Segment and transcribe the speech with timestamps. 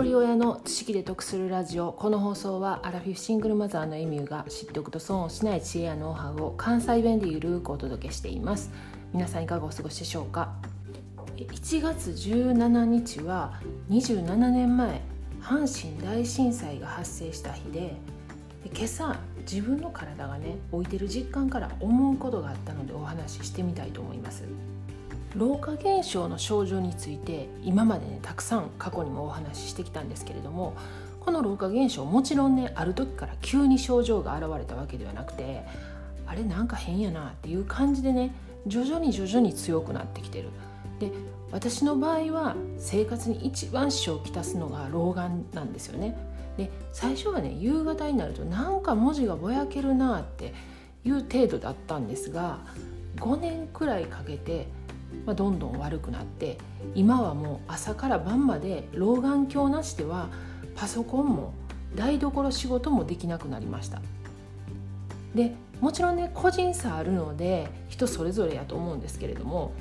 [0.00, 1.92] 一人親の知識で得するラジオ。
[1.92, 8.70] この放送はアラフィフシングルマザーのエミューが知っておくと損をしない知恵やノウハウを関西弁でゆるくお届けしています。
[9.12, 10.54] 皆さんいかがお過ごしでしょうか
[11.36, 15.02] ？1月17日は27年前
[15.42, 17.94] 阪神大震災が発生した日で
[18.72, 24.44] 今朝自分の体がね置いてる実感から思うことがあったのでお話ししてみたいと思います。
[25.36, 30.76] 老化現象の症状について今までねたくさん過去にもお話ししてきたんですけれども
[31.20, 35.64] この老化現象もちろんねある時から急に症状が現れたわけではなくて
[36.26, 38.34] あれなんか変やなっていう感じでね
[38.66, 40.48] 徐々に徐々に強くなってきてる。
[40.98, 41.10] で
[41.50, 46.16] 私の場合は生活に一番支障をきたすのが老眼なんですよね。
[46.56, 50.54] で最初はね夕方になるとなんか文字がぼやけるなって
[51.04, 52.58] いう程度だったんですが
[53.16, 54.68] 5年くらいかけて
[55.26, 56.58] まあ、どんどん悪くなって
[56.94, 60.28] 今はもう朝から晩まで老眼鏡なしでは
[60.74, 61.52] パソコンも
[61.94, 64.00] 台所仕事もできなくなりました。
[65.34, 69.72] でもちろんね個人差あるので人それぞれやと思うんですけれども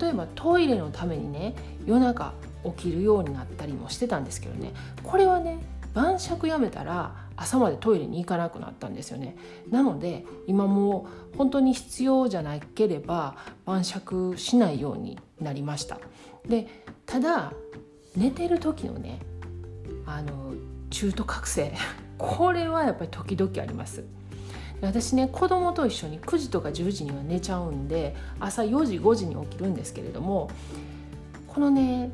[0.00, 2.32] 例えばトイレのためにね夜中
[2.64, 5.58] 起きるようになったりもしてたんですけどねこれはね
[5.94, 9.36] 晩酌やめたら朝までトイレに行かなくなったんですよね。
[9.70, 16.00] なので今もう本当に必要じゃなければ晩酌しないようになりました。
[16.48, 16.66] で
[17.04, 17.52] ただ
[18.16, 19.20] 寝てる時のね
[20.06, 20.54] あの
[20.90, 21.72] 中途覚醒。
[22.18, 24.04] これはやっぱり時々あります。
[24.80, 30.50] 私ね子供と一緒に9時とか10時には寝ちゃうんで朝4時5時に起きるんですけれども
[31.46, 32.10] このね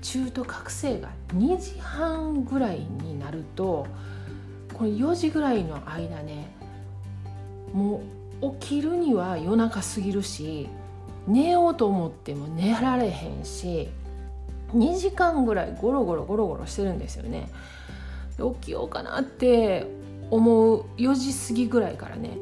[0.00, 3.86] 中途覚醒が2時半ぐらいになると
[4.76, 6.48] これ4時ぐらいの間ね
[7.72, 8.02] も
[8.42, 10.68] う起きるには夜中すぎるし
[11.26, 13.88] 寝ようと思っても寝られへんし
[14.74, 17.48] 2時間ぐらいゴロゴロゴロゴロしてるんですよね。
[18.36, 19.86] 起きようかなって
[20.30, 22.36] 思う4時過ぎぐらいからね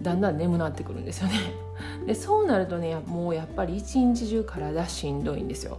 [0.00, 1.34] だんだん眠なってくるんですよね。
[2.06, 5.78] でそうなるとねもうやっぱり一日中体しんどいんですよ。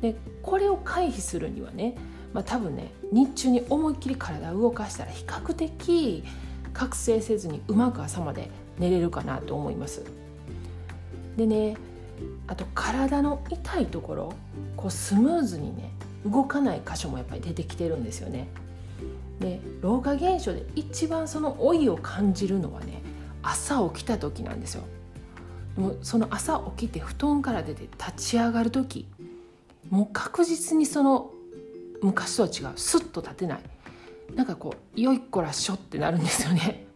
[0.00, 1.94] でこれを回避するにはね
[2.32, 6.24] まあ、多分ね日中に思いっきり体を動かしたら比較的
[6.72, 10.02] 覚醒せずにうまく朝まで寝れるかなと思います。
[11.36, 11.76] でね
[12.46, 14.34] あと体の痛いところ
[14.76, 15.90] こうスムーズにね
[16.24, 18.48] 動かない箇所もやっぱり出てきてるんですよね。
[19.40, 23.02] で老化現象で一番その老いを感じるのはね
[23.42, 24.84] 朝起きた時なんですよ。
[25.76, 29.08] でもその朝起きて布団から出て立ち上がる時
[29.90, 31.30] もう確実にその
[32.02, 32.76] 昔とは違う。
[32.76, 33.60] スッと立てない。
[34.34, 36.86] なんかこうよいっこらしょってなるんですよね。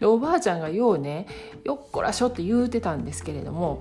[0.00, 1.26] でおばあちゃんがようね
[1.64, 3.80] よっこらしょって言うてたんですけれども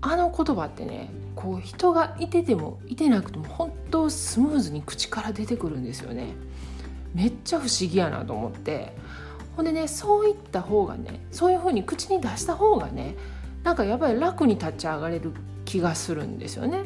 [0.00, 6.34] あの言葉ってねこう人がいててもいてなくても本当スムーズに口から出てくるんですよね。
[7.14, 8.92] めっちゃ不思議やなと思って。
[9.56, 13.16] ほんでねそういった方がねそういう風に口に出した方がね
[13.64, 15.32] なんかやっぱり楽に立ち上がれる
[15.64, 16.84] 気がするんですよね。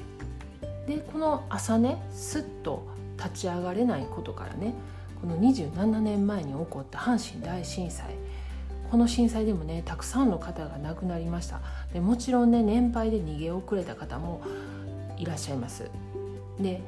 [0.87, 4.75] でこの朝ねすっと立ち上がれないことからね
[5.20, 8.15] この27年前に起こった阪神大震災。
[8.91, 11.60] この震災でもねたくさんの方が亡くなりました。
[11.94, 14.42] でもちろんね年配で逃げ遅れた方も
[15.16, 15.91] いらっしゃいます。
[16.60, 16.82] で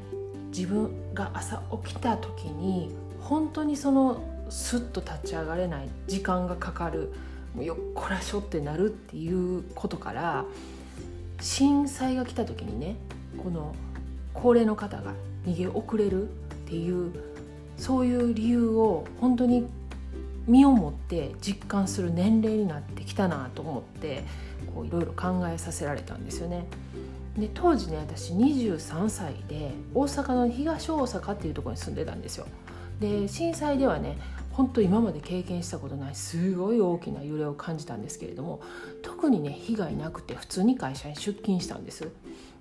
[0.48, 7.12] 自分が朝起きた時に本当にそのスッと立ち上がれない時間がかかる
[7.58, 10.44] よっこらしょってなるっていうことから
[11.40, 12.96] 震災が来た時にね
[13.42, 13.74] この
[14.32, 15.12] 高齢の方が
[15.46, 16.28] 逃げ遅れるっ
[16.66, 17.12] ていう
[17.76, 19.66] そういう理由を本当に
[20.46, 24.24] 身をもって実感する年齢になってきたなと思って
[24.84, 26.66] いろいろ考えさせられたんですよね。
[27.38, 32.46] で当時ね私23歳で大阪の東大阪っていうところに住んでたんですよ。
[33.00, 34.18] で震災ではね
[34.56, 38.62] 本当今まで経験したことないすごい大きな揺れを感じたんですけれども
[39.02, 42.08] 特にね被害なくて普通に会社に出勤したんです。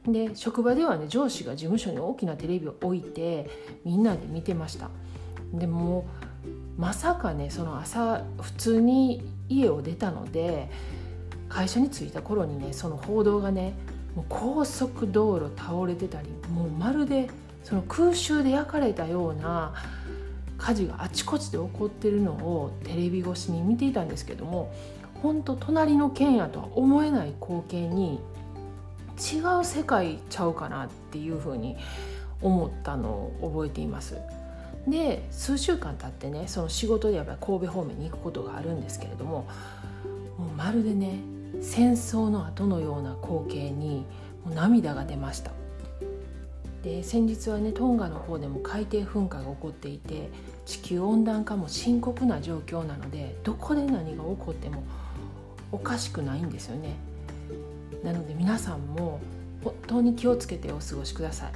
[0.07, 3.50] で職場ではね上司が事務所に大きなテレビを置いて
[3.86, 4.90] みんなで見てました
[5.54, 6.06] でも
[6.78, 10.69] まさかねその朝普通に家を出たので
[11.48, 13.75] 会社に着いた頃にねその報道がね
[14.13, 17.30] もう高速道路倒れてたりもうまるで
[17.63, 19.74] その空襲で焼かれたような
[20.63, 24.74] 火事があちこちで起こってるのをテレビ越しに見ていたんですけども
[25.21, 28.21] 本当隣の県やとは思えない光景に
[29.18, 31.75] 違う世界ちゃうかなっていうふうに
[32.42, 34.18] 思ったのを覚えています。
[34.88, 39.48] で数週間経ってねその仕事でやっぱり神戸方面に行くことがあるんですけれども
[40.38, 41.19] もうまるでね
[41.62, 44.06] 戦争の後のような光景に
[44.44, 45.51] もう涙が出ました
[46.84, 50.30] で先日はねトンガの方でも海底噴火が起こっていて
[50.66, 54.84] 地球温暖化も深刻な状況なのでどこで何が起こっても
[55.72, 56.96] おかしくないんですよね。
[58.04, 59.22] なので皆さんも
[59.64, 61.52] 本当に気をつけてお過ごしください、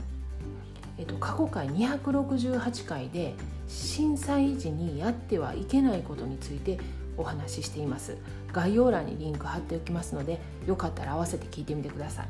[0.99, 3.33] えっと、過去回268回で
[3.67, 6.79] 震災時にやってはいけないことについて
[7.17, 8.15] お話ししています。
[8.53, 12.27] 概要欄にリンク貼っておきますのでよかったら合わせて聞いてみてください。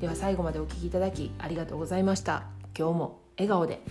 [0.00, 2.44] では最後までお聴きいただきありがとうございました。
[2.76, 3.82] 今日も笑顔で。